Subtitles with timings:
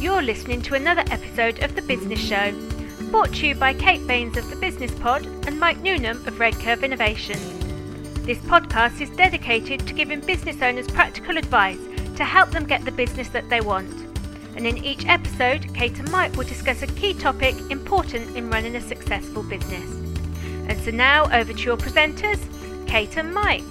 [0.00, 2.52] You're listening to another episode of The Business Show,
[3.10, 6.54] brought to you by Kate Baines of The Business Pod and Mike Newnham of Red
[6.54, 7.36] Curve Innovation.
[8.22, 11.80] This podcast is dedicated to giving business owners practical advice
[12.14, 13.92] to help them get the business that they want.
[14.54, 18.76] And in each episode, Kate and Mike will discuss a key topic important in running
[18.76, 19.90] a successful business.
[20.68, 22.38] And so now over to your presenters,
[22.86, 23.64] Kate and Mike.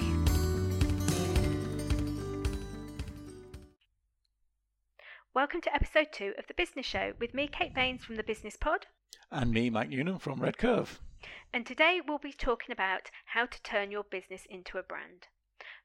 [5.47, 8.57] Welcome to episode two of The Business Show with me, Kate Baines from The Business
[8.57, 8.85] Pod.
[9.31, 10.99] And me, Mike Newnham from Red Curve.
[11.53, 15.27] And today we'll be talking about how to turn your business into a brand.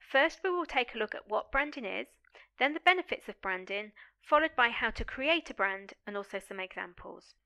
[0.01, 2.09] First, we will take a look at what branding is,
[2.59, 6.59] then the benefits of branding, followed by how to create a brand and also some
[6.59, 7.37] examples.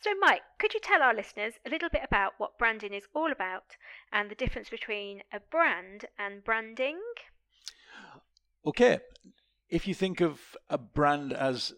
[0.00, 3.30] So, Mike, could you tell our listeners a little bit about what branding is all
[3.30, 3.76] about
[4.10, 6.98] and the difference between a brand and branding?
[8.64, 9.00] Okay,
[9.68, 11.72] if you think of a brand as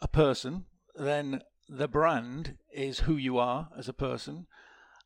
[0.00, 4.46] a person, then the brand is who you are as a person,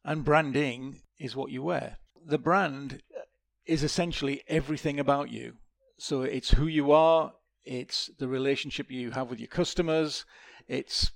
[0.05, 1.99] and branding is what you wear.
[2.25, 3.03] The brand
[3.67, 5.55] is essentially everything about you.
[5.99, 7.33] So it's who you are,
[7.65, 10.25] it's the relationship you have with your customers,
[10.67, 11.11] it's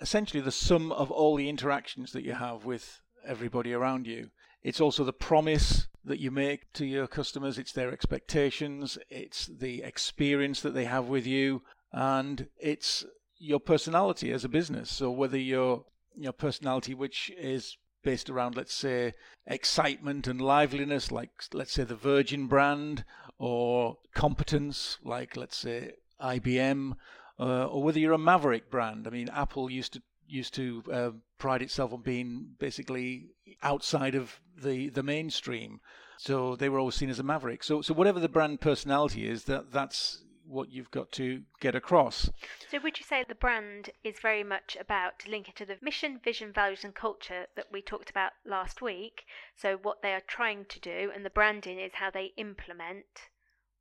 [0.00, 4.30] essentially the sum of all the interactions that you have with everybody around you.
[4.62, 9.82] It's also the promise that you make to your customers, it's their expectations, it's the
[9.82, 11.62] experience that they have with you,
[11.92, 13.04] and it's
[13.38, 14.90] your personality as a business.
[14.90, 15.84] So whether your
[16.18, 19.12] your personality which is based around let's say
[19.46, 23.04] excitement and liveliness like let's say the Virgin brand
[23.38, 26.92] or competence like let's say IBM
[27.38, 29.06] uh, or whether you're a maverick brand.
[29.06, 33.30] I mean Apple used to used to uh, pride itself on being basically
[33.62, 35.80] outside of the the mainstream.
[36.18, 37.62] So they were always seen as a maverick.
[37.62, 42.30] So so whatever the brand personality is, that that's what you've got to get across.
[42.70, 46.20] So would you say the brand is very much about linking it to the mission,
[46.22, 49.24] vision, values and culture that we talked about last week?
[49.56, 53.04] So what they are trying to do and the branding is how they implement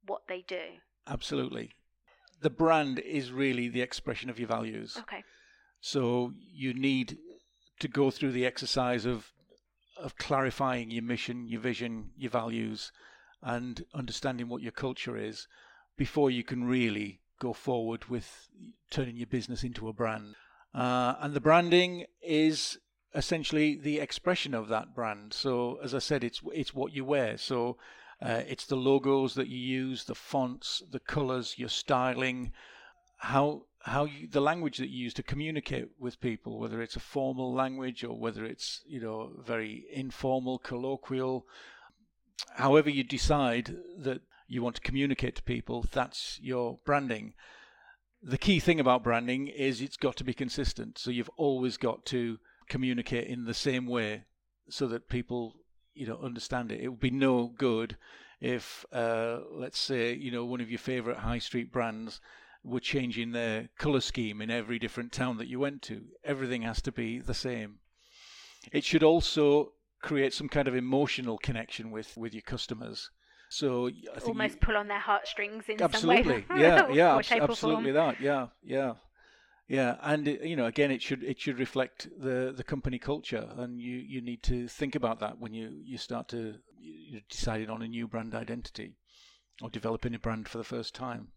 [0.05, 0.79] what they do.
[1.07, 1.71] Absolutely.
[2.41, 4.97] The brand is really the expression of your values.
[4.99, 5.23] Okay.
[5.85, 7.19] So you need
[7.77, 9.31] to go through the exercise of
[9.97, 12.91] of clarifying your mission, your vision, your values,
[13.43, 15.47] and understanding what your culture is
[15.95, 18.49] before you can really go forward with
[18.89, 20.33] turning your business into a brand.
[20.73, 22.79] Uh, and the branding is
[23.13, 25.33] essentially the expression of that brand.
[25.33, 27.37] So, as I said, it's it's what you wear.
[27.37, 27.77] So,
[28.19, 32.53] uh, it's the logos that you use, the fonts, the colors, your styling,
[33.17, 36.99] how how you, the language that you use to communicate with people, whether it's a
[36.99, 41.45] formal language or whether it's you know very informal, colloquial,
[42.55, 47.33] however you decide that you want to communicate to people, that's your branding.
[48.23, 50.97] The key thing about branding is it's got to be consistent.
[50.97, 54.23] So you've always got to communicate in the same way
[54.67, 55.57] so that people
[55.93, 56.81] you know understand it.
[56.81, 57.97] It would be no good
[58.41, 62.19] if uh, let's say you know one of your favorite high street brands
[62.65, 66.05] were changing their color scheme in every different town that you went to.
[66.23, 67.79] Everything has to be the same.
[68.71, 73.11] It should also create some kind of emotional connection with with your customers.
[73.49, 76.61] So I think almost you, pull on their heartstrings in absolutely, some way.
[76.61, 78.93] yeah, yeah, abs- absolutely that, yeah, yeah,
[79.67, 79.97] yeah.
[80.01, 83.79] And it, you know, again, it should it should reflect the the company culture, and
[83.79, 87.81] you you need to think about that when you you start to you deciding on
[87.81, 88.95] a new brand identity
[89.61, 91.29] or developing a brand for the first time.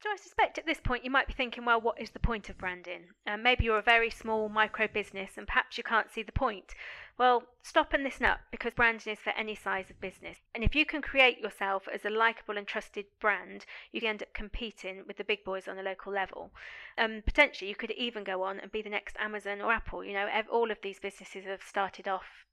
[0.00, 2.48] So I suspect at this point you might be thinking, well, what is the point
[2.48, 3.06] of branding?
[3.36, 6.72] Maybe you're a very small micro business and perhaps you can't see the point.
[7.18, 10.38] Well, stop and listen up because branding is for any size of business.
[10.54, 14.22] And if you can create yourself as a likable and trusted brand, you can end
[14.22, 16.52] up competing with the big boys on a local level.
[16.96, 20.04] Um, potentially, you could even go on and be the next Amazon or Apple.
[20.04, 22.46] You know, all of these businesses have started off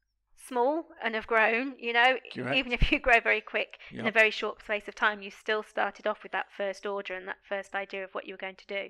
[0.48, 1.76] small and have grown.
[1.80, 2.56] You know, Correct.
[2.56, 5.64] even if you grow very quick in a very short space of time, you still
[5.64, 8.56] started off with that first order and that first idea of what you were going
[8.56, 8.90] to do.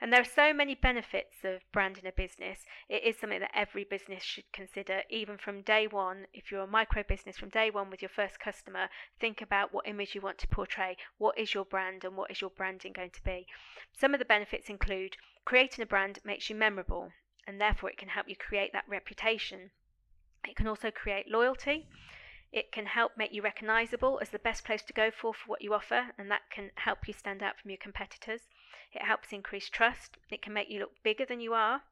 [0.00, 2.64] And there are so many benefits of branding a business.
[2.88, 6.26] It is something that every business should consider, even from day one.
[6.32, 8.88] If you're a micro business, from day one with your first customer,
[9.20, 10.96] think about what image you want to portray.
[11.18, 13.46] What is your brand and what is your branding going to be?
[13.92, 17.12] Some of the benefits include creating a brand makes you memorable,
[17.46, 19.70] and therefore it can help you create that reputation.
[20.46, 21.88] It can also create loyalty.
[22.52, 25.62] It can help make you recognizable as the best place to go for for what
[25.62, 28.42] you offer, and that can help you stand out from your competitors.
[28.92, 30.18] It helps increase trust.
[30.30, 31.82] It can make you look bigger than you are.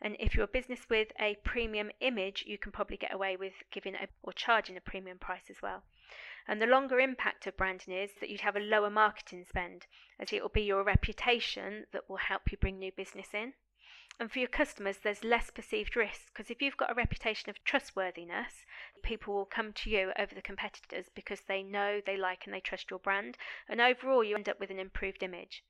[0.00, 3.54] And if you're a business with a premium image, you can probably get away with
[3.72, 5.82] giving a, or charging a premium price as well.
[6.46, 9.86] And the longer impact of branding is that you'd have a lower marketing spend,
[10.20, 13.54] as it will be your reputation that will help you bring new business in.
[14.22, 17.64] And for your customers, there's less perceived risk because if you've got a reputation of
[17.64, 18.64] trustworthiness,
[19.02, 22.60] people will come to you over the competitors because they know, they like, and they
[22.60, 23.36] trust your brand.
[23.68, 25.64] And overall, you end up with an improved image.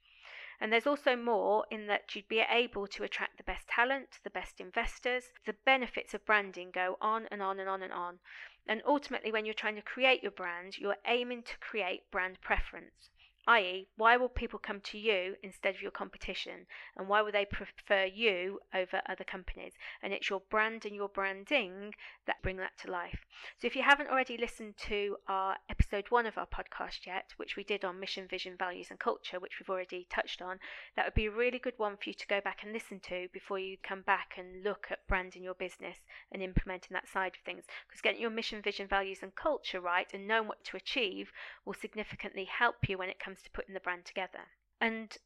[0.60, 4.28] And there's also more in that you'd be able to attract the best talent, the
[4.28, 5.32] best investors.
[5.46, 8.18] The benefits of branding go on and on and on and on.
[8.66, 13.08] And ultimately, when you're trying to create your brand, you're aiming to create brand preference
[13.46, 16.66] i.e., why will people come to you instead of your competition?
[16.96, 19.72] And why will they prefer you over other companies?
[20.02, 21.94] And it's your brand and your branding
[22.26, 23.24] that bring that to life.
[23.58, 27.56] So if you haven't already listened to our episode one of our podcast yet, which
[27.56, 30.58] we did on mission, vision, values, and culture, which we've already touched on,
[30.94, 33.28] that would be a really good one for you to go back and listen to
[33.32, 35.98] before you come back and look at branding your business
[36.30, 37.64] and implementing that side of things.
[37.88, 41.32] Because getting your mission, vision, values, and culture right and knowing what to achieve
[41.64, 44.40] will significantly help you when it comes comes to putting the brand together.
[44.78, 45.16] And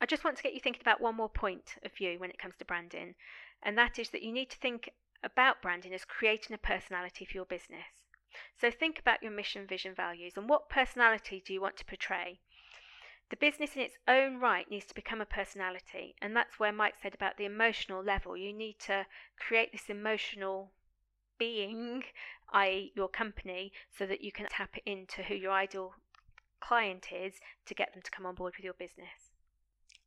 [0.00, 2.38] I just want to get you thinking about one more point of view when it
[2.38, 3.14] comes to branding,
[3.62, 4.90] and that is that you need to think
[5.22, 8.02] about branding as creating a personality for your business.
[8.60, 12.40] So think about your mission, vision, values, and what personality do you want to portray?
[13.30, 16.96] The business in its own right needs to become a personality, and that's where Mike
[17.00, 18.36] said about the emotional level.
[18.36, 19.06] You need to
[19.38, 20.72] create this emotional
[21.38, 22.02] being,
[22.52, 25.94] i.e., your company, so that you can tap into who your ideal
[26.66, 27.34] client is
[27.66, 29.32] to get them to come on board with your business.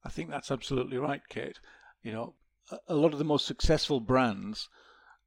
[0.03, 1.59] I think that's absolutely right, Kate.
[2.01, 2.33] You know,
[2.87, 4.69] a lot of the most successful brands,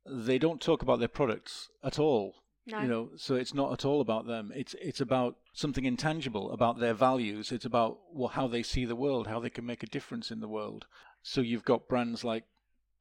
[0.07, 2.37] they don't talk about their products at all.
[2.67, 2.81] No.
[2.81, 4.53] You know, so it's not at all about them.
[4.55, 7.51] It's it's about something intangible, about their values.
[7.53, 10.41] It's about well, how they see the world, how they can make a difference in
[10.41, 10.87] the world.
[11.23, 12.45] So you've got brands like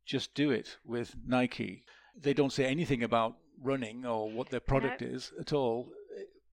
[0.05, 1.83] Just Do It with Nike.
[2.19, 5.07] They don't say anything about running or what their product no.
[5.07, 5.89] is at all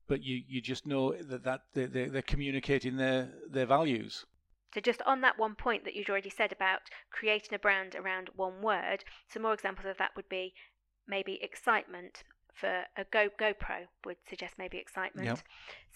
[0.09, 4.25] but you, you just know that, that they're, they're communicating their, their values.
[4.75, 8.31] So, just on that one point that you'd already said about creating a brand around
[8.37, 10.55] one word, some more examples of that would be
[11.07, 12.25] maybe excitement.
[12.53, 15.39] For a Go GoPro would suggest maybe excitement, yep.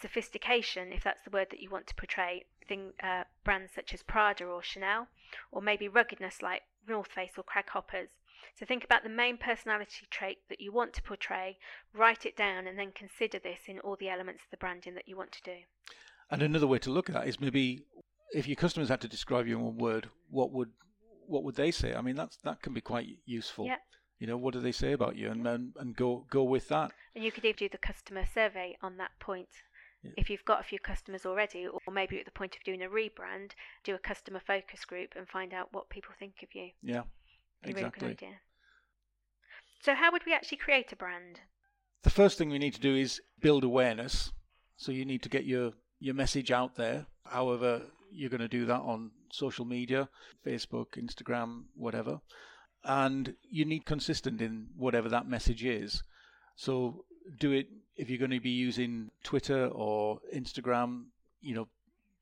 [0.00, 2.44] sophistication if that's the word that you want to portray.
[2.68, 5.08] Thing uh, brands such as Prada or Chanel,
[5.50, 8.10] or maybe ruggedness like North Face or Craghoppers.
[8.60, 11.56] So think about the main personality trait that you want to portray,
[11.94, 15.08] write it down, and then consider this in all the elements of the branding that
[15.08, 15.56] you want to do.
[16.30, 17.86] And another way to look at that is maybe
[18.34, 20.72] if your customers had to describe you in one word, what would
[21.26, 21.94] what would they say?
[21.94, 23.64] I mean, that's that can be quite useful.
[23.64, 23.76] Yeah.
[24.18, 26.92] You know, what do they say about you, and and, and go go with that.
[27.14, 29.48] And you could even do the customer survey on that point.
[30.02, 30.10] Yeah.
[30.18, 32.88] If you've got a few customers already, or maybe at the point of doing a
[32.88, 33.52] rebrand,
[33.84, 36.70] do a customer focus group and find out what people think of you.
[36.82, 37.04] Yeah,
[37.64, 38.08] exactly.
[38.08, 38.38] Really
[39.82, 41.40] so, how would we actually create a brand?
[42.02, 44.32] The first thing we need to do is build awareness.
[44.76, 47.06] So, you need to get your, your message out there.
[47.24, 47.82] However,
[48.12, 50.08] you're going to do that on social media
[50.44, 52.20] Facebook, Instagram, whatever.
[52.84, 56.02] And you need consistent in whatever that message is.
[56.56, 57.04] So,
[57.38, 61.04] do it if you're going to be using Twitter or Instagram,
[61.40, 61.68] you know,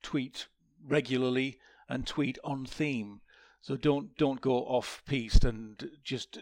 [0.01, 0.47] tweet
[0.87, 1.57] regularly
[1.87, 3.21] and tweet on theme.
[3.61, 6.39] So don't don't go off piste and just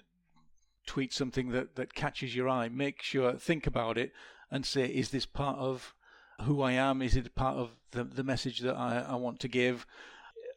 [0.87, 4.11] tweet something that, that catches your eye, make sure, think about it
[4.49, 5.93] and say, is this part of
[6.41, 7.01] who I am?
[7.01, 9.85] Is it part of the, the message that I, I want to give?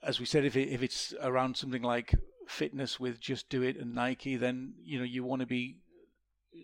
[0.02, 2.14] As we said, if, it, if it's around something like
[2.46, 5.76] fitness with Just Do It and Nike, then, you know, you want to be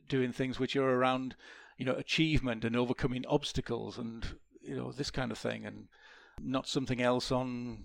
[0.09, 1.35] doing things which are around,
[1.77, 4.27] you know, achievement and overcoming obstacles and,
[4.63, 5.89] you know, this kind of thing and
[6.41, 7.85] not something else on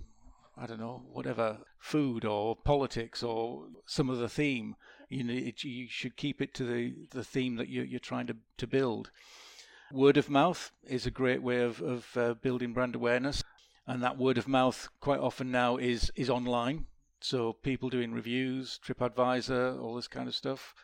[0.62, 4.76] I don't know, whatever, food or politics or some other theme.
[5.10, 8.28] You know, it, you should keep it to the, the theme that you, you're trying
[8.28, 9.10] to, to build.
[9.92, 13.44] Word of mouth is a great way of, of uh, building brand awareness.
[13.88, 16.86] And that word of mouth quite often now is, is online.
[17.22, 20.76] So people doing reviews, TripAdvisor, all this kind of stuff.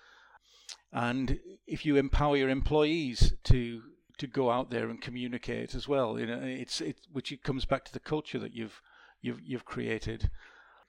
[0.92, 3.84] And if you empower your employees to
[4.18, 7.66] to go out there and communicate as well, you know, it's it which it comes
[7.66, 8.82] back to the culture that you've
[9.28, 10.30] you've you've created.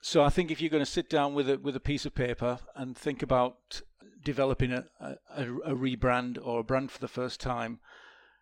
[0.00, 2.14] So I think if you're going to sit down with a with a piece of
[2.14, 3.82] paper and think about
[4.22, 7.80] developing a, a, a rebrand or a brand for the first time,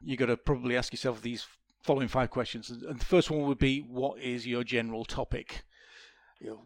[0.00, 1.46] you've got to probably ask yourself these
[1.82, 2.70] following five questions.
[2.70, 5.64] And the first one would be, what is your general topic?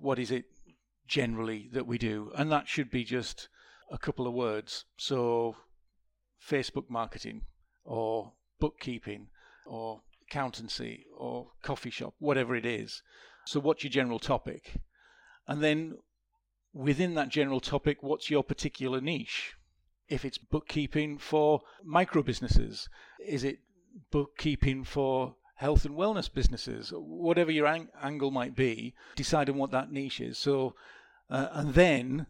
[0.01, 0.47] What is it
[1.07, 2.33] generally that we do?
[2.37, 3.49] And that should be just
[3.91, 4.85] a couple of words.
[4.97, 5.57] So
[6.45, 7.43] Facebook marketing
[7.85, 9.29] or bookkeeping
[9.67, 13.03] or accountancy or coffee shop, whatever it is.
[13.47, 14.81] So, what's your general topic?
[15.47, 15.99] And then
[16.73, 19.55] within that general topic, what's your particular niche?
[20.11, 22.89] if it's bookkeeping for micro businesses?
[23.25, 23.61] Is it
[24.11, 26.93] bookkeeping for health and wellness businesses?
[26.95, 30.37] Whatever your ang- angle might be, decide on what that niche is.
[30.37, 30.75] So,
[31.31, 32.27] uh, and then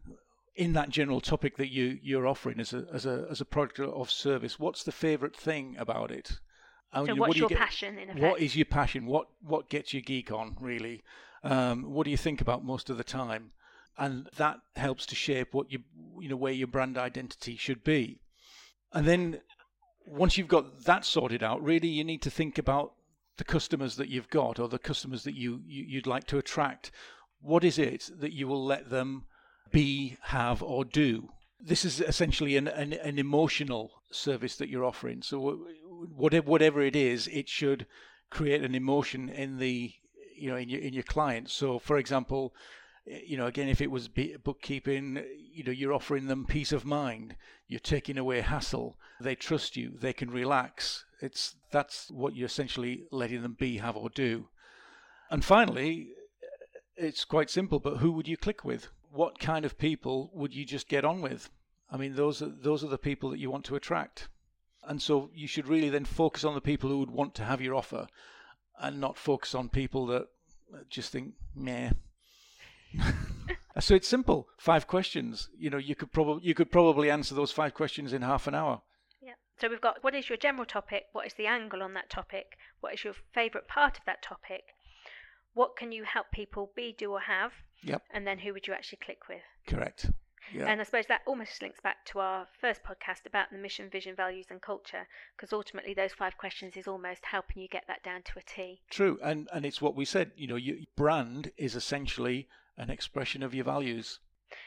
[0.54, 3.80] in that general topic that you you're offering as a as a as a product
[3.80, 6.38] or service, what's the favorite thing about it?
[6.94, 8.20] So what's what your get, passion in effect?
[8.20, 9.06] What is your passion?
[9.06, 11.02] What what gets you geek on really?
[11.42, 13.52] Um, what do you think about most of the time?
[13.96, 15.80] And that helps to shape what you
[16.20, 18.20] you know where your brand identity should be.
[18.92, 19.40] And then
[20.06, 22.94] once you've got that sorted out, really you need to think about
[23.36, 26.90] the customers that you've got or the customers that you, you you'd like to attract.
[27.40, 29.24] What is it that you will let them
[29.70, 31.30] be, have, or do.
[31.60, 35.22] This is essentially an, an, an emotional service that you're offering.
[35.22, 35.66] So
[36.14, 37.86] whatever whatever it is, it should
[38.30, 39.92] create an emotion in the
[40.36, 41.50] you know in your in your client.
[41.50, 42.54] So for example,
[43.08, 46.84] eh, you know again if it was bookkeeping, you know you're offering them peace of
[46.84, 47.36] mind.
[47.66, 48.98] You're taking away hassle.
[49.20, 49.92] They trust you.
[50.00, 51.04] They can relax.
[51.20, 54.48] It's that's what you're essentially letting them be, have, or do.
[55.30, 56.08] And finally,
[56.42, 57.78] eh, it's quite simple.
[57.78, 58.88] But who would you click with?
[59.12, 61.50] what kind of people would you just get on with?
[61.90, 64.28] I mean, those are those are the people that you want to attract,
[64.84, 67.60] and so you should really then focus on the people who would want to have
[67.60, 68.06] your offer,
[68.78, 70.26] and not focus on people that
[70.88, 71.90] just think meh.
[73.80, 74.48] so it's simple.
[74.58, 75.48] Five questions.
[75.56, 78.54] You know, you could probably you could probably answer those five questions in half an
[78.54, 78.82] hour.
[79.22, 79.34] Yeah.
[79.60, 81.04] So we've got what is your general topic?
[81.12, 82.56] What is the angle on that topic?
[82.80, 84.62] What is your favourite part of that topic?
[85.52, 87.52] What can you help people be, do, or have?
[87.82, 88.02] Yep.
[88.12, 89.42] And then who would you actually click with?
[89.66, 90.10] Correct.
[90.52, 90.66] Yeah.
[90.66, 94.16] And I suppose that almost links back to our first podcast about the mission, vision,
[94.16, 98.22] values, and culture, because ultimately those five questions is almost helping you get that down
[98.22, 98.82] to a T.
[98.90, 100.32] True, and and it's what we said.
[100.36, 104.20] You know, your brand is essentially an expression of your values.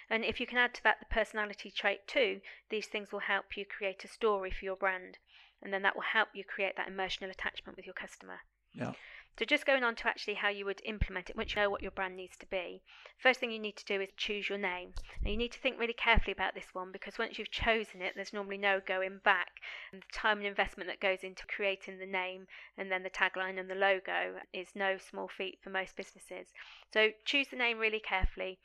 [0.10, 3.58] And if you can add to that the personality trait too, these things will help
[3.58, 5.18] you create a story for your brand,
[5.62, 8.40] and then that will help you create that emotional attachment with your customer.
[8.74, 8.94] Yeah.
[9.40, 11.82] So just going on to actually how you would implement it, once you know what
[11.82, 12.84] your brand needs to be,
[13.18, 14.94] first thing you need to do is choose your name.
[15.24, 18.14] Now you need to think really carefully about this one because once you've chosen it,
[18.16, 19.50] there's normally no going back.
[19.92, 22.46] And the time and investment that goes into creating the name
[22.78, 26.54] and then the tagline and the logo is no small feat for most businesses.
[26.94, 28.60] So choose the name really carefully.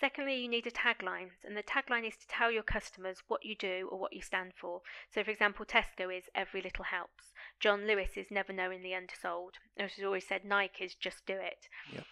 [0.00, 3.54] Secondly, you need a tagline, and the tagline is to tell your customers what you
[3.54, 4.82] do or what you stand for.
[5.08, 7.32] So, for example, Tesco is every little helps.
[7.60, 9.58] John Lewis is never knowingly undersold.
[9.76, 11.68] As he's always said, Nike is just do it.
[11.92, 12.04] Yep.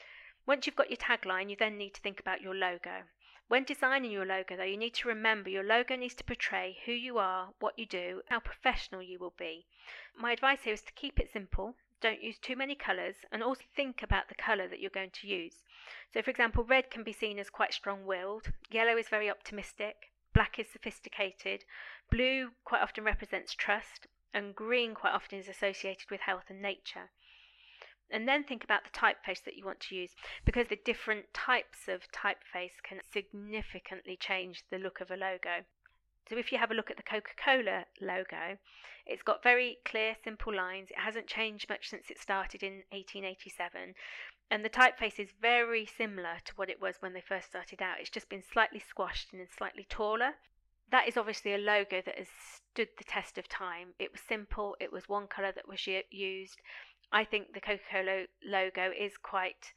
[0.46, 3.04] Once you've got your tagline, you then need to think about your logo.
[3.48, 6.92] When designing your logo, though, you need to remember your logo needs to portray who
[6.92, 9.66] you are, what you do, how professional you will be.
[10.16, 13.64] My advice here is to keep it simple, don't use too many colours, and also
[13.76, 15.62] think about the colour that you're going to use.
[16.14, 20.12] So, for example, red can be seen as quite strong willed, yellow is very optimistic,
[20.32, 21.64] black is sophisticated,
[22.10, 27.10] blue quite often represents trust, and green quite often is associated with health and nature.
[28.10, 30.10] And then think about the typeface that you want to use
[30.44, 35.64] because the different types of typeface can significantly change the look of a logo.
[36.28, 38.58] So if you have a look at the Coca-Cola logo,
[39.06, 40.90] it's got very clear, simple lines.
[40.90, 43.94] It hasn't changed much since it started in 1887.
[44.50, 47.98] And the typeface is very similar to what it was when they first started out.
[47.98, 50.34] It's just been slightly squashed and slightly taller.
[50.90, 52.28] That is obviously a logo that has
[52.72, 53.94] stood the test of time.
[53.98, 56.60] It was simple, it was one colour that was used.
[57.12, 59.72] I think the Coca Cola logo is quite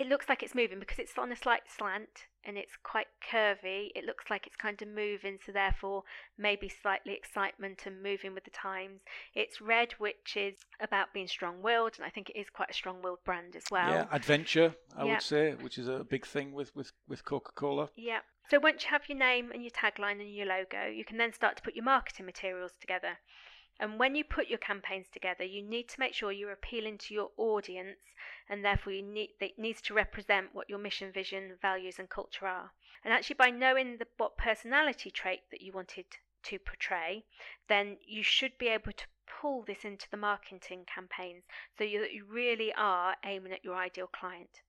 [0.00, 3.88] it looks like it's moving because it's on a slight slant and it's quite curvy.
[3.94, 6.04] It looks like it's kind of moving, so therefore
[6.38, 9.02] maybe slightly excitement and moving with the times.
[9.34, 13.18] It's red, which is about being strong-willed, and I think it is quite a strong-willed
[13.26, 13.90] brand as well.
[13.90, 17.90] Yeah, adventure, I would say, which is a big thing with with with Coca-Cola.
[17.94, 18.20] Yeah.
[18.50, 21.32] So once you have your name and your tagline and your logo, you can then
[21.32, 23.20] start to put your marketing materials together.
[23.78, 27.14] And when you put your campaigns together, you need to make sure you're appealing to
[27.14, 28.00] your audience
[28.48, 32.48] and therefore you need, it needs to represent what your mission, vision, values, and culture
[32.48, 32.72] are.
[33.04, 36.06] And actually, by knowing the, what personality trait that you wanted
[36.42, 37.24] to portray,
[37.68, 41.44] then you should be able to pull this into the marketing campaigns
[41.78, 44.60] so you, that you really are aiming at your ideal client.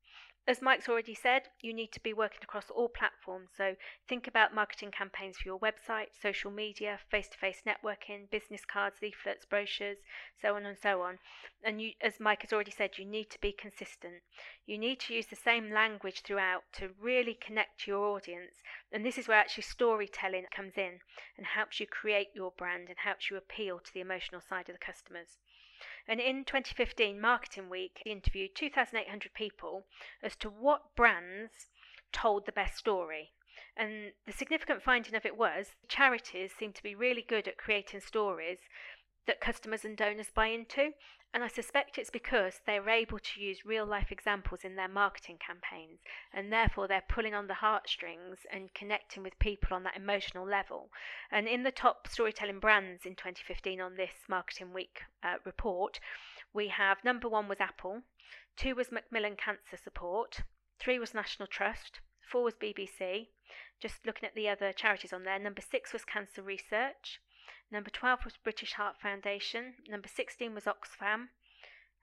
[0.47, 3.51] As Mike's already said, you need to be working across all platforms.
[3.55, 3.75] So
[4.09, 8.97] think about marketing campaigns for your website, social media, face to face networking, business cards,
[9.03, 9.99] leaflets, brochures,
[10.41, 11.19] so on and so on.
[11.63, 14.23] And you, as Mike has already said, you need to be consistent.
[14.65, 18.63] You need to use the same language throughout to really connect to your audience.
[18.91, 21.01] And this is where actually storytelling comes in
[21.37, 24.75] and helps you create your brand and helps you appeal to the emotional side of
[24.75, 25.37] the customers.
[26.07, 29.85] And in 2015 Marketing Week, interviewed 2,800 people
[30.21, 31.69] as to what brands
[32.11, 33.31] told the best story.
[33.77, 38.01] And the significant finding of it was charities seem to be really good at creating
[38.01, 38.57] stories
[39.27, 40.91] that customers and donors buy into.
[41.33, 45.37] And I suspect it's because they're able to use real life examples in their marketing
[45.37, 45.99] campaigns,
[46.33, 50.89] and therefore they're pulling on the heartstrings and connecting with people on that emotional level.
[51.31, 56.01] And in the top storytelling brands in 2015 on this Marketing Week uh, report,
[56.53, 58.01] we have number one was Apple,
[58.57, 60.43] two was Macmillan Cancer Support,
[60.79, 63.27] three was National Trust, four was BBC.
[63.79, 67.21] Just looking at the other charities on there, number six was Cancer Research.
[67.71, 69.75] Number 12 was British Heart Foundation.
[69.87, 71.29] Number 16 was Oxfam.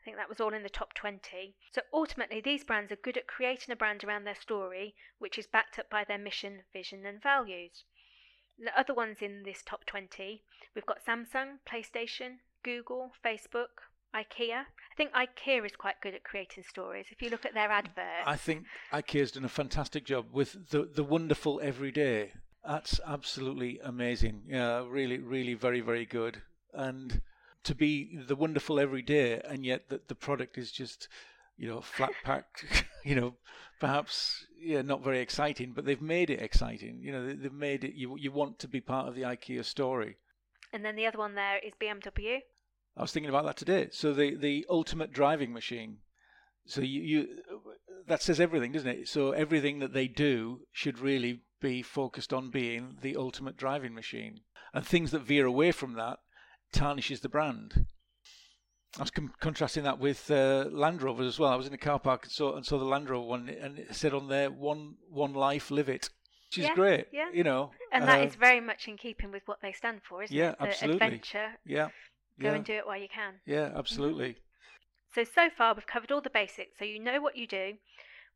[0.00, 1.54] I think that was all in the top 20.
[1.72, 5.46] So ultimately, these brands are good at creating a brand around their story, which is
[5.46, 7.84] backed up by their mission, vision, and values.
[8.58, 10.42] The other ones in this top 20,
[10.74, 13.84] we've got Samsung, PlayStation, Google, Facebook,
[14.14, 14.64] IKEA.
[14.90, 17.06] I think IKEA is quite good at creating stories.
[17.10, 20.84] If you look at their adverts, I think IKEA's done a fantastic job with the
[20.84, 22.32] the wonderful everyday
[22.68, 24.42] that's absolutely amazing.
[24.46, 26.42] Yeah, really, really very, very good.
[26.74, 27.22] And
[27.64, 31.08] to be the wonderful every day, and yet that the product is just,
[31.56, 32.66] you know, flat packed.
[33.04, 33.34] you know,
[33.80, 37.00] perhaps yeah, not very exciting, but they've made it exciting.
[37.00, 37.94] You know, they've made it.
[37.94, 40.18] You you want to be part of the IKEA story.
[40.70, 42.40] And then the other one there is BMW.
[42.96, 43.88] I was thinking about that today.
[43.92, 45.98] So the the ultimate driving machine.
[46.66, 47.28] So you, you
[48.06, 49.08] that says everything, doesn't it?
[49.08, 54.40] So everything that they do should really be focused on being the ultimate driving machine.
[54.72, 56.18] And things that veer away from that
[56.72, 57.86] tarnishes the brand.
[58.96, 61.52] I was com- contrasting that with uh, Land Rover as well.
[61.52, 63.78] I was in a car park and saw, and saw the Land Rover one, and
[63.78, 66.08] it said on there, "One one life, live it,"
[66.48, 67.06] which is yeah, great.
[67.12, 67.30] Yeah.
[67.32, 70.22] You know, and that uh, is very much in keeping with what they stand for,
[70.22, 70.56] isn't yeah, it?
[70.60, 71.06] Yeah, absolutely.
[71.06, 71.48] Adventure.
[71.66, 71.88] Yeah.
[72.40, 72.54] Go yeah.
[72.54, 73.34] and do it while you can.
[73.44, 74.36] Yeah, absolutely.
[75.14, 76.78] So so far we've covered all the basics.
[76.78, 77.74] So you know what you do,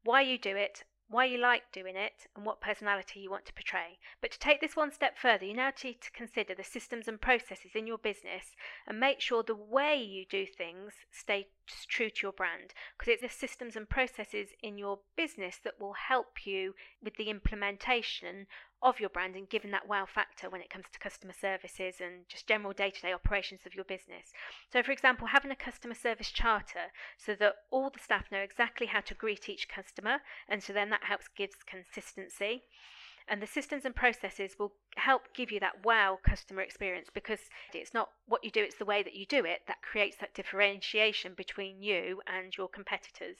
[0.05, 3.53] why you do it, why you like doing it, and what personality you want to
[3.53, 3.99] portray.
[4.21, 7.21] But to take this one step further, you now need to consider the systems and
[7.21, 11.49] processes in your business and make sure the way you do things stay
[11.89, 15.95] true to your brand because it's the systems and processes in your business that will
[15.95, 18.47] help you with the implementation
[18.83, 22.29] of your brand and giving that wow factor when it comes to customer services and
[22.29, 24.33] just general day to day operations of your business.
[24.73, 28.87] So, for example, having a customer service charter so that all the staff know exactly
[28.87, 32.65] how to greet each customer, and so then that helps gives consistency.
[33.29, 37.41] And the systems and processes will help give you that wow customer experience because
[37.73, 40.35] it's not what you do, it's the way that you do it that creates that
[40.35, 43.37] differentiation between you and your competitors.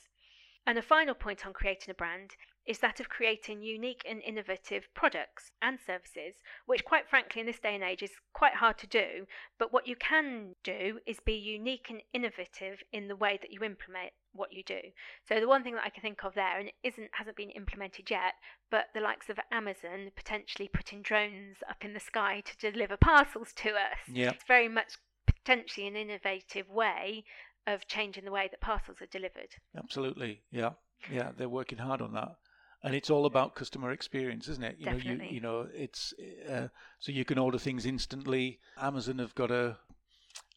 [0.67, 4.89] And a final point on creating a brand is that of creating unique and innovative
[4.95, 8.87] products and services, which, quite frankly, in this day and age is quite hard to
[8.87, 9.27] do.
[9.59, 13.63] But what you can do is be unique and innovative in the way that you
[13.63, 14.81] implement what you do.
[15.29, 17.51] So the one thing that I can think of there, and it isn't hasn't been
[17.51, 18.35] implemented yet,
[18.71, 23.53] but the likes of Amazon potentially putting drones up in the sky to deliver parcels
[23.57, 23.99] to us.
[24.09, 24.31] Yeah.
[24.31, 24.95] It's very much
[25.27, 27.25] potentially an innovative way
[27.67, 29.55] of changing the way that parcels are delivered.
[29.77, 30.71] Absolutely, yeah,
[31.11, 32.37] yeah, they're working hard on that,
[32.83, 34.77] and it's all about customer experience, isn't it?
[34.79, 35.17] You Definitely.
[35.17, 36.15] know, you you know, it's
[36.51, 36.69] uh,
[36.99, 38.59] so you can order things instantly.
[38.81, 39.77] Amazon have got a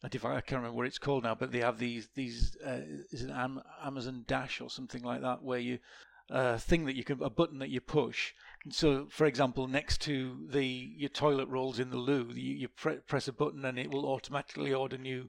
[0.02, 0.36] a device.
[0.36, 3.30] I can't remember what it's called now, but they have these these uh, is it
[3.30, 5.78] Am- Amazon Dash or something like that, where you
[6.28, 8.32] a uh, thing that you can a button that you push.
[8.70, 12.96] So, for example, next to the your toilet rolls in the loo, you, you pre-
[12.96, 15.28] press a button and it will automatically order new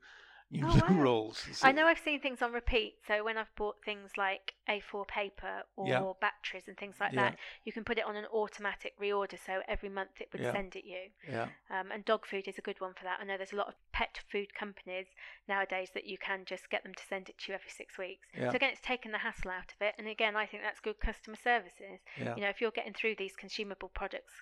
[0.49, 1.03] new Oh, wow.
[1.03, 1.45] rolls.
[1.63, 2.95] I know I've seen things on repeat.
[3.07, 6.13] So when I've bought things like A4 paper or Yeah.
[6.21, 7.29] batteries and things like Yeah.
[7.31, 9.37] that, you can put it on an automatic reorder.
[9.43, 10.51] So every month it would Yeah.
[10.51, 11.11] send it you.
[11.27, 13.19] Yeah, Um, and dog food is a good one for that.
[13.19, 15.07] I know there's a lot of pet food companies
[15.47, 18.27] nowadays that you can just get them to send it to you every six weeks.
[18.33, 18.51] Yeah.
[18.51, 19.95] So again, it's taken the hassle out of it.
[19.97, 21.99] And again, I think that's good customer services.
[22.17, 24.33] yeah, You know, if you're getting through these consumable products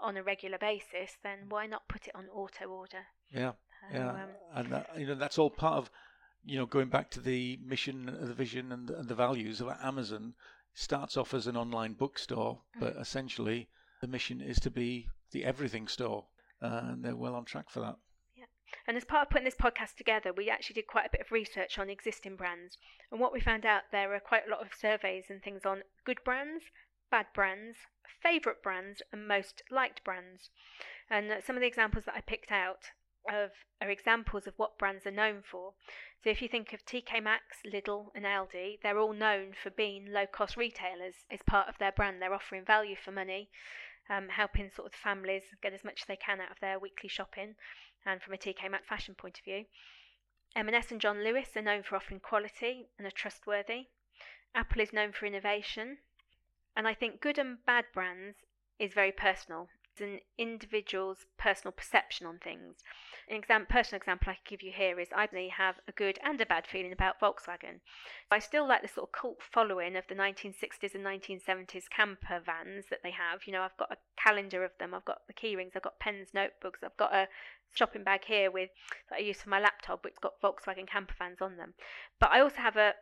[0.00, 3.06] on a regular basis, then why not put it on auto order?
[3.30, 3.52] yeah,
[3.92, 4.10] yeah.
[4.10, 4.18] um,
[4.54, 5.90] and that, you know that's all part of
[6.44, 10.34] you know going back to the mission, the vision, and, and the values of Amazon.
[10.74, 13.00] Starts off as an online bookstore, but Mm.
[13.00, 13.68] essentially
[14.00, 16.26] the mission is to be the everything store,
[16.62, 17.96] uh, and they're well on track for that.
[18.86, 21.32] And as part of putting this podcast together, we actually did quite a bit of
[21.32, 22.76] research on existing brands.
[23.10, 25.82] And what we found out, there are quite a lot of surveys and things on
[26.04, 26.64] good brands,
[27.10, 27.78] bad brands,
[28.22, 30.50] favourite brands, and most liked brands.
[31.10, 32.92] And some of the examples that I picked out
[33.28, 35.74] of are examples of what brands are known for.
[36.22, 40.10] So if you think of TK Maxx, Lidl, and Aldi, they're all known for being
[40.10, 42.20] low cost retailers as part of their brand.
[42.20, 43.50] They're offering value for money,
[44.10, 47.08] um, helping sort of families get as much as they can out of their weekly
[47.08, 47.54] shopping
[48.04, 49.66] and from a TK Maxx fashion point of view.
[50.56, 53.88] M&S and John Lewis are known for offering quality and are trustworthy.
[54.54, 55.98] Apple is known for innovation.
[56.74, 58.38] And I think good and bad brands
[58.78, 59.68] is very personal.
[60.00, 62.84] An individual's personal perception on things.
[63.28, 66.18] An exam- personal example I could give you here is I may have a good
[66.22, 67.80] and a bad feeling about Volkswagen.
[68.30, 72.86] I still like the sort of cult following of the 1960s and 1970s camper vans
[72.90, 73.46] that they have.
[73.46, 76.28] You know, I've got a calendar of them, I've got the keyrings, I've got pens,
[76.32, 77.28] notebooks, I've got a
[77.74, 78.70] shopping bag here with
[79.10, 81.74] that I use for my laptop, which has got Volkswagen camper vans on them.
[82.18, 82.94] But I also have a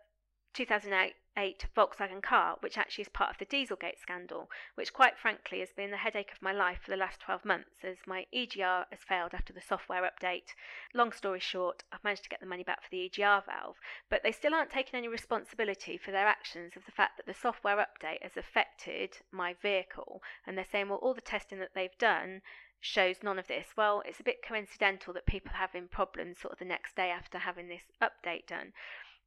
[0.56, 5.68] 2008 Volkswagen car, which actually is part of the Dieselgate scandal, which quite frankly has
[5.76, 9.00] been the headache of my life for the last 12 months as my EGR has
[9.06, 10.54] failed after the software update.
[10.94, 13.76] Long story short, I've managed to get the money back for the EGR valve,
[14.08, 17.38] but they still aren't taking any responsibility for their actions of the fact that the
[17.38, 20.22] software update has affected my vehicle.
[20.46, 22.40] And they're saying, well, all the testing that they've done
[22.80, 23.68] shows none of this.
[23.76, 27.10] Well, it's a bit coincidental that people are having problems sort of the next day
[27.10, 28.72] after having this update done.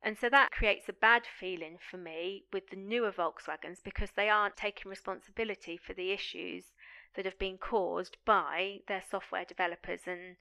[0.02, 4.30] And so that creates a bad feeling for me with the newer Volkswagens because they
[4.30, 6.72] aren't taking responsibility for the issues
[7.16, 10.38] that have been caused by their software developers and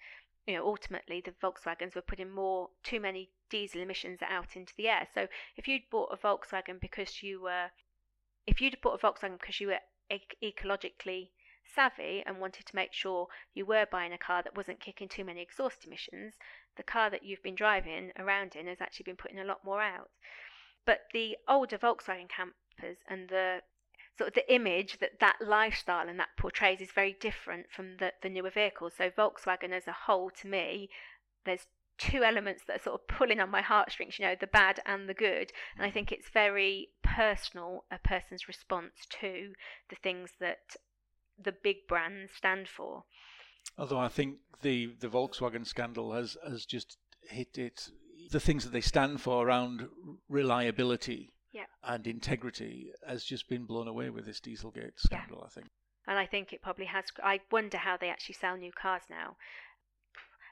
[0.46, 4.88] you know ultimately the Volkswagens were putting more too many diesel emissions out into the
[4.88, 5.08] air.
[5.12, 7.70] So if you'd bought a Volkswagen because you were
[8.46, 9.80] if you'd bought a Volkswagen because you were
[10.42, 11.30] ecologically
[11.74, 15.24] savvy and wanted to make sure you were buying a car that wasn't kicking too
[15.24, 16.34] many exhaust emissions,
[16.76, 19.82] the car that you've been driving around in has actually been putting a lot more
[19.82, 20.10] out.
[20.86, 23.62] But the older Volkswagen campers and the
[24.16, 28.12] sort of the image that that lifestyle and that portrays is very different from the,
[28.22, 28.94] the newer vehicles.
[28.96, 30.90] So Volkswagen as a whole, to me,
[31.44, 31.66] there's
[31.98, 35.08] two elements that are sort of pulling on my heartstrings, you know, the bad and
[35.08, 35.52] the good.
[35.76, 39.52] And I think it's very personal, a person's response to
[39.90, 40.76] the things that
[41.42, 43.04] the big brands stand for.
[43.76, 46.96] Although I think the, the Volkswagen scandal has, has just
[47.28, 47.90] hit it.
[48.30, 49.88] The things that they stand for around
[50.28, 51.66] reliability yeah.
[51.82, 55.46] and integrity has just been blown away with this Dieselgate scandal, yeah.
[55.46, 55.66] I think.
[56.06, 57.04] And I think it probably has.
[57.22, 59.36] I wonder how they actually sell new cars now.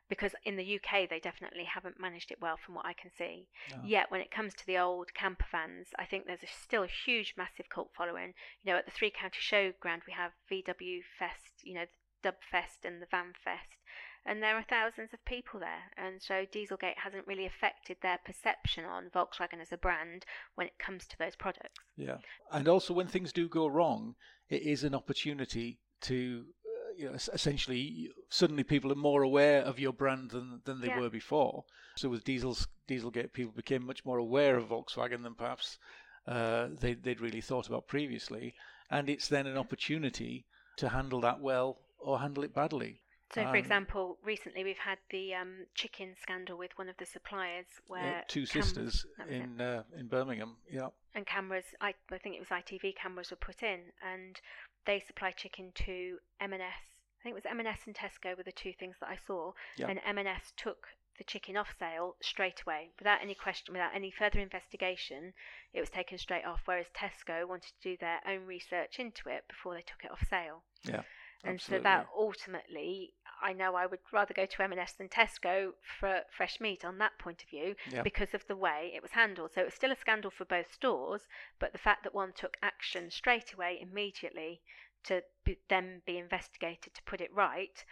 [0.09, 3.49] Because in the UK, they definitely haven't managed it well from what I can see.
[3.71, 3.83] No.
[3.85, 6.89] Yet, when it comes to the old camper vans, I think there's a, still a
[7.05, 8.35] huge, massive cult following.
[8.63, 12.37] You know, at the Three County Showground, we have VW Fest, you know, the Dub
[12.51, 13.77] Fest and the Van Fest,
[14.25, 15.91] and there are thousands of people there.
[15.97, 20.25] And so Dieselgate hasn't really affected their perception on Volkswagen as a brand
[20.57, 21.81] when it comes to those products.
[21.97, 22.19] Yeah,
[22.53, 24.17] and also when things do go wrong,
[24.49, 26.47] it is an opportunity to.
[26.97, 31.01] You know, essentially, suddenly people are more aware of your brand than, than they yeah.
[31.01, 31.65] were before.
[31.97, 35.79] So with Diesel's, Dieselgate, people became much more aware of Volkswagen than perhaps
[36.27, 38.55] uh, they, they'd really thought about previously.
[38.91, 43.01] And it's then an opportunity to handle that well or handle it badly.
[43.35, 47.07] So, for um, example, recently we've had the um, chicken scandal with one of the
[47.07, 51.65] suppliers, where two sisters in uh, in Birmingham, yeah, and cameras.
[51.81, 54.41] I, I think it was ITV cameras were put in, and
[54.87, 56.61] they supply chicken to M&S.
[56.61, 59.89] I think it was M&S and Tesco were the two things that I saw, yeah.
[59.89, 64.39] and M&S took the chicken off sale straight away, without any question, without any further
[64.39, 65.33] investigation.
[65.73, 69.45] It was taken straight off, whereas Tesco wanted to do their own research into it
[69.49, 70.63] before they took it off sale.
[70.85, 71.03] Yeah.
[71.45, 71.79] And Absolutely.
[71.79, 76.61] so that ultimately, I know I would rather go to M&S than Tesco for fresh
[76.61, 79.53] meat on that point of view because of the way it was handled.
[79.55, 81.23] So it was still a scandal for both stores,
[81.59, 84.61] but the fact that one took action straight away, immediately,
[85.05, 87.85] to be, then be investigated to put it right,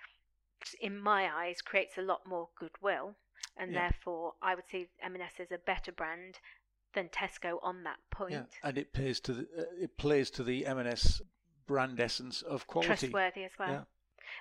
[0.80, 3.16] in my eyes, creates a lot more goodwill.
[3.56, 3.88] And yeah.
[3.88, 6.38] therefore, I would see M&S as a better brand
[6.94, 8.32] than Tesco on that point.
[8.32, 8.44] Yeah.
[8.62, 11.20] And it plays to the uh, it plays to the M&S
[11.66, 12.88] brand essence of quality.
[12.88, 13.70] Trustworthy as well.
[13.70, 13.82] Yeah.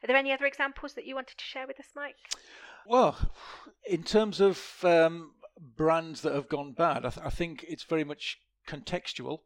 [0.03, 2.15] Are there any other examples that you wanted to share with us, Mike?
[2.85, 3.17] Well,
[3.85, 8.03] in terms of um, brands that have gone bad, I, th- I, think it's very
[8.03, 9.39] much contextual.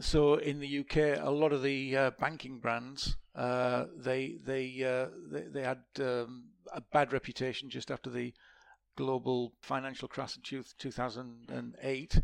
[0.00, 5.08] So in the UK, a lot of the uh, banking brands uh, they they, uh,
[5.30, 8.32] they, they had um, a bad reputation just after the
[8.96, 12.20] global financial crash in 2008,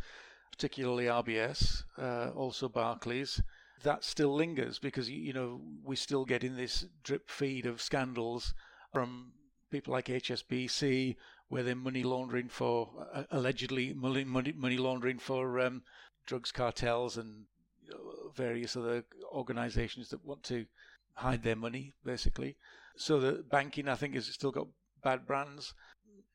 [0.53, 3.41] particularly RBS, uh, also Barclays
[3.83, 8.55] that still lingers because you know we're still getting this drip feed of scandals
[8.93, 9.33] from
[9.71, 11.17] people like HSBC,
[11.49, 15.83] where they're money laundering for uh, allegedly money, money, money laundering for um,
[16.27, 17.45] drugs cartels and
[17.85, 20.67] you know, various other organisations that want to
[21.15, 22.57] hide their money, basically.
[22.97, 24.69] So the banking, I think, has still got
[25.03, 25.75] bad brands.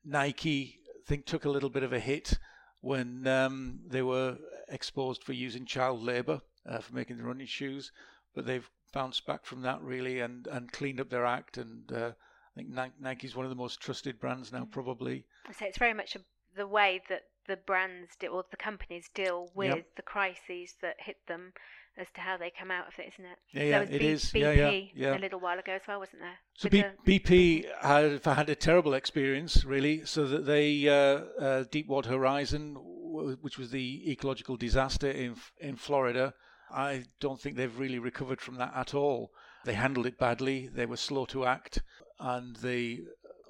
[0.04, 2.38] Nike, I think, took a little bit of a hit
[2.80, 4.36] when um, they were
[4.68, 7.92] exposed for using child labour uh, for making the running shoes,
[8.34, 11.58] but they've bounced back from that really and, and cleaned up their act.
[11.58, 12.12] And uh,
[12.56, 12.68] I think
[13.00, 14.70] Nike's one of the most trusted brands now, mm.
[14.70, 15.24] probably.
[15.58, 16.20] So it's very much a,
[16.56, 19.86] the way that the brands deal, or the companies deal with Yep.
[19.96, 21.52] the crises that hit them
[21.96, 23.38] as to how they come out of it, isn't it?
[23.52, 24.24] Yeah, yeah, was it B- is.
[24.32, 25.16] BP Yeah, yeah, yeah.
[25.16, 26.38] a little while ago as well, wasn't there?
[26.54, 30.04] So B- the- BP had had a terrible experience, really.
[30.04, 30.94] So that they uh,
[31.40, 36.34] uh, Deepwater Horizon, w- which was the ecological disaster in in Florida,
[36.70, 39.30] I don't think they've really recovered from that at all.
[39.64, 40.68] They handled it badly.
[40.68, 41.82] They were slow to act,
[42.18, 43.00] and they,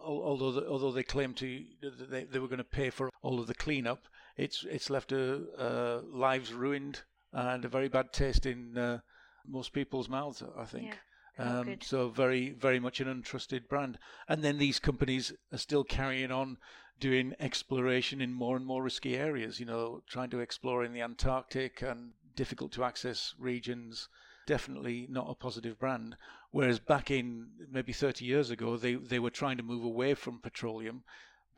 [0.03, 1.65] although the, although they claimed to
[2.09, 4.05] they, they were going to pay for all of the cleanup,
[4.37, 8.99] it's it's left a, uh, lives ruined and a very bad taste in uh,
[9.47, 10.43] most people's mouths.
[10.57, 10.87] I think.
[10.87, 10.95] Yeah.
[11.37, 13.99] Oh, Um, so very, very much an untrusted brand.
[14.29, 16.59] And then these companies are still carrying on
[17.01, 19.59] doing exploration in more and more risky areas.
[19.59, 24.09] You know, trying to explore in the Antarctic and difficult to access regions.
[24.47, 26.17] Definitely not a positive brand.
[26.51, 30.41] Whereas back in maybe 30 years ago, they they were trying to move away from
[30.41, 31.05] petroleum.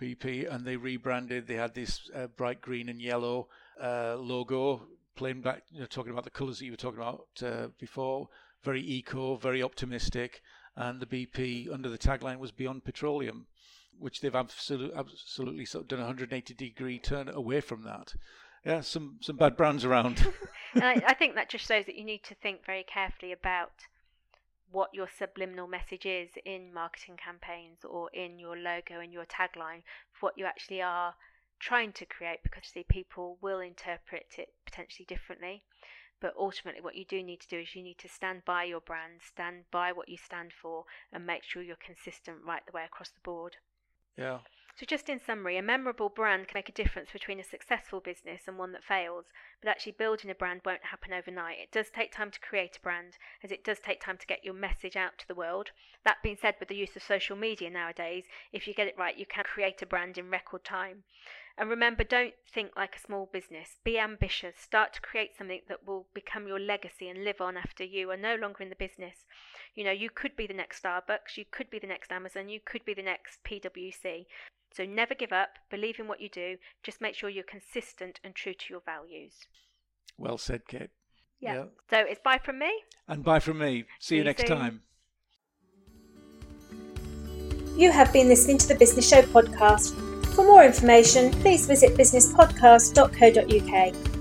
[0.01, 1.47] BP and they rebranded.
[1.47, 3.49] They had this uh, bright green and yellow
[3.83, 7.27] uh, logo, playing back, you know, talking about the colours that you were talking about
[7.43, 8.29] uh, before.
[8.63, 10.43] Very eco, very optimistic,
[10.77, 13.47] and the BP under the tagline was Beyond Petroleum,
[13.99, 18.15] which they've absolutely, absolutely sort of done a 180 degree turn away from that.
[18.67, 20.27] Yeah, some some bad brands around.
[20.75, 23.87] and I, I think that just shows that you need to think very carefully about
[24.73, 29.83] what your subliminal message is in marketing campaigns or in your logo and your tagline
[30.13, 31.15] for what you actually are
[31.61, 35.63] trying to create because see people will interpret it potentially differently
[36.21, 38.81] but ultimately what you do need to do is you need to stand by your
[38.81, 42.85] brand stand by what you stand for and make sure you're consistent right the way
[42.85, 43.57] across the board
[44.19, 44.39] yeah.
[44.79, 48.43] So, just in summary, a memorable brand can make a difference between a successful business
[48.47, 49.25] and one that fails,
[49.63, 51.59] but actually building a brand won't happen overnight.
[51.59, 54.45] It does take time to create a brand, as it does take time to get
[54.45, 55.71] your message out to the world.
[56.05, 59.17] That being said, with the use of social media nowadays, if you get it right,
[59.17, 61.05] you can create a brand in record time.
[61.59, 63.77] And remember, don't think like a small business.
[63.83, 64.57] Be ambitious.
[64.59, 68.17] Start to create something that will become your legacy and live on after you are
[68.17, 69.25] no longer in the business.
[69.75, 72.61] You know, you could be the next Starbucks, you could be the next Amazon, you
[72.63, 74.27] could be the next PwC.
[74.75, 78.35] So never give up, believe in what you do, just make sure you're consistent and
[78.35, 79.33] true to your values.
[80.19, 80.91] Well said, Kate.
[81.41, 81.55] Yeah.
[81.55, 81.65] Yeah.
[81.89, 82.71] So it's bye from me.
[83.09, 83.65] And bye from me.
[83.67, 84.59] See you See you next soon.
[84.59, 84.83] time.
[87.77, 90.16] You have been listening to the Business Show podcast.
[90.37, 94.16] For more information, please visit businesspodcast.co.uk.